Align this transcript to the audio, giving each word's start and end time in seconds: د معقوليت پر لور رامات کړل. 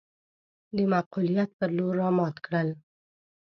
د 0.75 0.77
معقوليت 0.91 1.49
پر 1.59 1.69
لور 1.77 1.93
رامات 2.01 2.35
کړل. 2.45 2.69